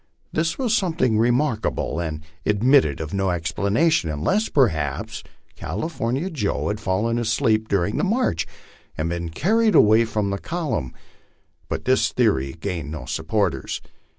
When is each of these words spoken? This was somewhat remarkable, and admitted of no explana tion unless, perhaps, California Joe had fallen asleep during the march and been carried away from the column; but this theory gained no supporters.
This 0.31 0.57
was 0.57 0.75
somewhat 0.75 1.11
remarkable, 1.11 1.99
and 1.99 2.21
admitted 2.43 2.99
of 2.99 3.13
no 3.13 3.27
explana 3.27 3.91
tion 3.91 4.09
unless, 4.09 4.49
perhaps, 4.49 5.21
California 5.55 6.31
Joe 6.31 6.69
had 6.69 6.79
fallen 6.79 7.19
asleep 7.19 7.67
during 7.67 7.97
the 7.97 8.03
march 8.03 8.47
and 8.97 9.09
been 9.09 9.29
carried 9.29 9.75
away 9.75 10.05
from 10.05 10.31
the 10.31 10.39
column; 10.39 10.91
but 11.69 11.85
this 11.85 12.11
theory 12.11 12.53
gained 12.59 12.89
no 12.89 13.05
supporters. 13.05 13.79